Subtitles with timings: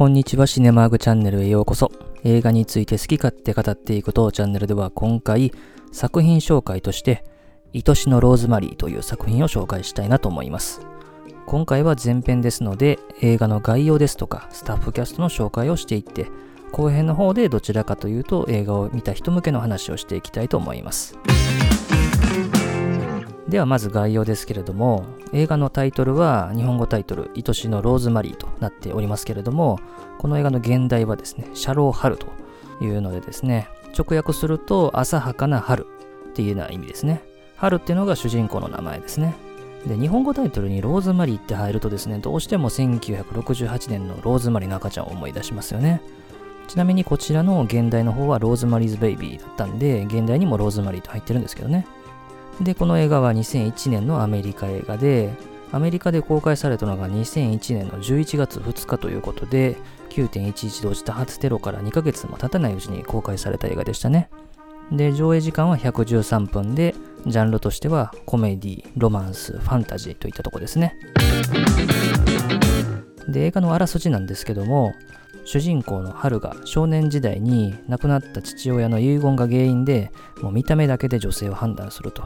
[0.00, 1.92] こんにちは、シネマーグチャンネルへようこそ。
[2.24, 5.52] 映画について好き勝手語っていくとチャンネルでは今回
[5.92, 7.22] 作品紹介として
[7.74, 10.80] 愛しのローズマリーという作品を紹介したいなと思います。
[11.44, 16.28] 今回は前編ですので映画の概要ですとかスタッフキャストの紹介をしていって
[16.72, 21.18] 後編の方でどちらかというと映画を見た人向けの話をしていきたいと思います。
[23.50, 29.80] ではまず概要ですけれども映画のタイトルは日本語タイトル「愛しのローズマリー」となっておりますけれども
[30.18, 32.28] この映画の原題はですね「シャロー・ハル」と
[32.80, 33.68] いうのでですね
[33.98, 35.84] 直訳すると浅はかなハル
[36.30, 37.22] っていうような意味ですね。
[37.56, 39.34] ハルっていうのが主人公の名前ですね。
[39.84, 46.00] で日本語タイトルにローズマリーって入るとですねどうしても1968年のローズマリーの赤ちゃんを思い出しますよね。
[46.68, 51.84] ちなみにこちらの原題の方はローズマリーズ・ベイビーだったんで原題にもローズマリーと入ってるんですけどね。
[52.60, 55.32] で、この映画は2001年のアメリカ映画で、
[55.72, 59.76] アメリカで公開されたのが2001年の11月2日ということで、
[60.10, 64.28] 9.11同時多発テロから2ヶ月も経たないうちに公開された映画でしたね。
[64.90, 66.94] で、上映時間は113分で、
[67.26, 70.96] ジャンルとしてはコメディ、ロマンス、ファンタジーといったとこですね。
[73.28, 74.94] で、映画のあらすじなんですけども、
[75.50, 82.22] 主人公の春が少年時代に亡くなった父親の遺言が原因でもう見た目だけで女性を判断すると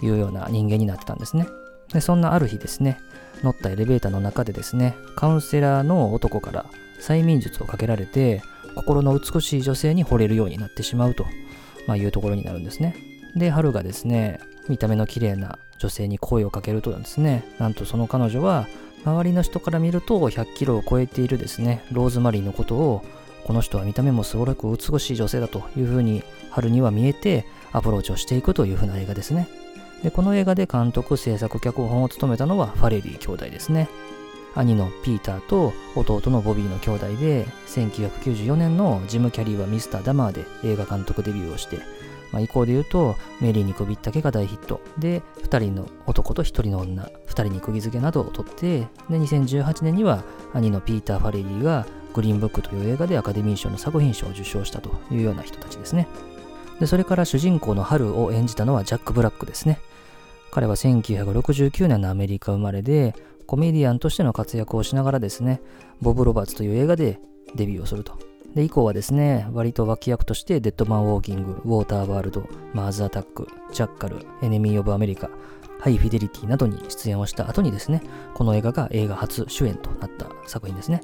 [0.00, 1.46] いうような人間になってたんですね。
[1.92, 2.98] でそんなある日ですね、
[3.42, 6.64] 乗ったエレベーターの中でですね、カウンセラーの男から
[6.98, 8.40] 催眠術をかけられて、
[8.74, 11.26] 心の美しい女性に惚れるようになってしまうと、
[11.86, 12.96] まあ、いうところになるんですね。
[13.36, 18.66] で、春がですね、見た目の綺麗な女性に声をかけるとですね、なんとその彼女は、
[19.04, 23.04] 周りの人から見ると100キロを超えているですね、ローズマリーのことを、
[23.44, 29.48] この人は見た目もすごく美しい女性だというふうに春には見えてアプローチをしていくというふうな映画ですね。
[30.02, 33.88] で、この映画で監督、制作、脚本を務めたのはファレリー兄弟ですね。
[34.54, 41.78] 兄のピーターと弟のボビーの兄弟で、1994年のジム・キャリーはミスター・ダマーで映画監督デビューをして、
[42.32, 44.80] まあ、以降で言うと、メリーに首ったけが大ヒット。
[44.98, 56.08] で、2人の男と1人の女、2人に釘付けなどを撮って、で、2018年には兄のピーター・ファレリーがグリーンブックという映画でアカデミー賞の作品賞を受賞したというような人たちですね。
[56.80, 59.78] で、それから主人公の春を演じたのはジャック・ブラックですね。
[60.50, 63.14] 彼は1969年のアメリカ生まれで、
[63.46, 65.60] コメディアンとしての活躍をしながらですね、
[66.00, 67.20] ボブ・ロバーツという映画で
[67.54, 68.31] デビューをすると。
[68.54, 75.30] で、以降はですね、割と脇役としてデッドマン・ウォーキング、ウォーター・ワールド、マーズ・アタック、ジャッカル、エネミー・オブ・アメリカ、
[75.80, 78.02] ハイ・フィデリティなどに出演をした後にですね、
[78.34, 81.00] この映画が映画初主演となった作品ですね。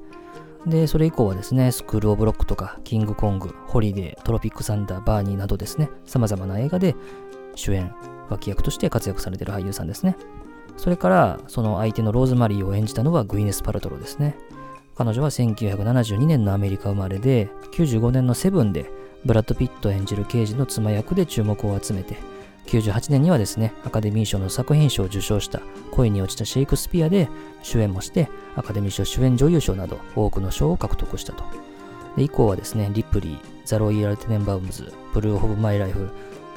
[0.66, 6.94] で、それ以降はですね、スクール・オブ・ロックとか、キング・コング、ホリデー、トロピック・サンダー、バーニーなどですね、様々な映画で
[7.54, 7.94] 主演、
[8.28, 10.16] 脇役として活躍されている俳優さんですね。
[10.76, 14.36] それから、その相手のローズマリーを演じたのはグイネス・パルトロですね。
[14.98, 18.90] 彼女は1972年のアメリカ生まれで、95年のセブンで
[19.24, 22.16] ブラッド・ピット演じる刑事の妻役で注目を集めて、
[22.66, 27.28] 98年にはですね、アカデミー賞の作品賞を受賞した恋に落ちたシェイクスピアで
[27.62, 31.44] 主演もして、アカデミー賞主演女優賞など多くの賞を獲得したと。
[32.16, 36.10] で以降はですね、リプリー、ザ・ロイヤル・テネンバウムズ、プルー・オブ・マイ・ライフ、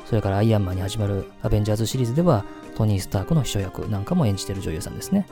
[0.06, 2.44] それからアイアンマンに始まるアベンジャーズシリーズでは
[2.76, 5.28] トニー・スタークの秘書役なんかも演じている女優さんですね。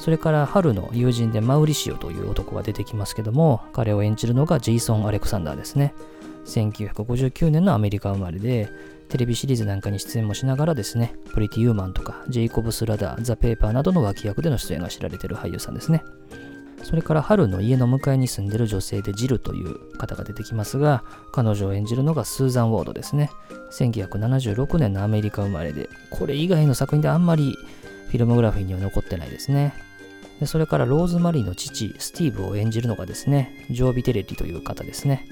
[0.00, 5.94] それからハルの友人でマウリシオという男が出てきますけども、彼を演じるのがジェイソン・アレクサンダーですね。
[6.46, 8.70] 1959年のアメリカ生まれで、
[9.10, 16.02] テレビシリーズなんかに出演もしながらですね、プリティ・ユーマンとか、ジェイコブス・ラダー、ザ・ペーパーなどの脇役での出演が知られている俳優さんですね。
[16.82, 23.30] それから春の家の向かいに住んでる女性でジルという方が出てきますが、彼女を演じるのがスーザン・ウォードですね。
[23.72, 27.54] 1976年のアメリカ生まれで、これ以外の作品であんまり
[28.08, 29.89] フィルモグラフィーには残ってないですね。
[30.40, 35.26] でそれからローズマリーの父、スティーブを演じるのがですね、ジョー・ビテレリという方ですね。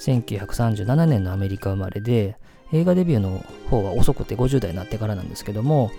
[0.00, 2.36] 1937年のアメリカ生まれで、
[2.72, 5.90] 映画デビューの方は遅くて50代になってからなんですけども、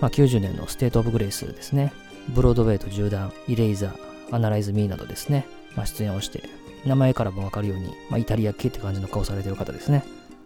[0.00, 1.92] まあ、90年のステート・オブ・グレイスですね、
[2.28, 3.96] ブロードウェイと銃弾、イレイザー、
[4.30, 6.42] アナライズ・ミーなどですね、まあ、出演をして、
[6.84, 10.04] 名前からもわかるように、まあ、イタリア系って感じの顔されてる方ですね。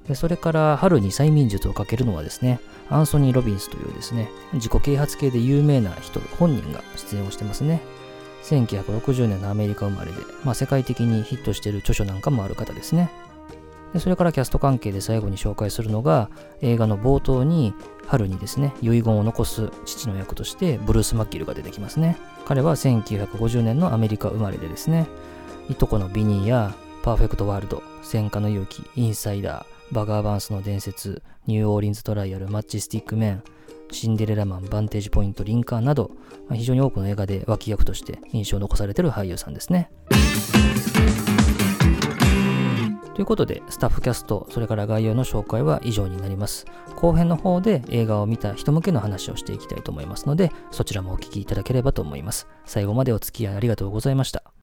[0.08, 7.80] でそれからハルに催眠術をかけるのはですね、アンソニー・ロビンスというですね、自己啓発系で有名な人本人が出演をしてますね。
[8.44, 13.10] 1960年のアメリカ生まれで、まあ、世界的にヒットしている著書なんかもある方ですね。
[13.92, 16.30] でそれからキャスト関係で最後に紹介するのが、
[16.60, 17.74] 映画の冒頭に
[18.06, 22.16] 春にですね、遺言を残す父の役としてブルース・マッキルが出てきますね。
[22.44, 25.08] 彼は1950年のアメリカ生まれでですね、
[25.68, 33.42] いとこのビニーやパーフェクトワールド、戦火の勇気、インサイダー、バガーバンスの伝説、ニューオーリンズトライアル、マッチスティックメン、
[33.92, 36.10] シンデレラマン、バンテージポイント、リンカーンなど、
[36.48, 39.90] まあ、非常に多くの映画で脇役として印象を残されている俳優さんですね。
[43.14, 46.66] ということで、スタッフキャスト、それから概要の紹介は以上になります。
[46.96, 52.46] 後編の方で映画を見た人向けの話をしていきたいと思いますので、そちらもお聞きいただければと思います。
[52.66, 54.55] 最後までお付き合いありがとうございました。